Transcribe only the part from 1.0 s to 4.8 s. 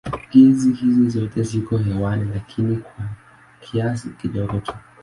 zote ziko hewani lakini kwa kiasi kidogo tu.